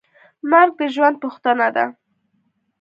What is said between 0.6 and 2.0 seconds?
د ژوند پوښتنه ده.